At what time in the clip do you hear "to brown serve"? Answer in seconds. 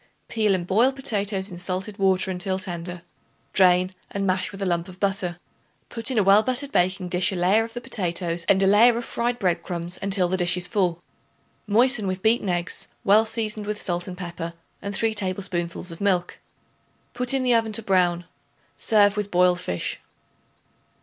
17.73-19.15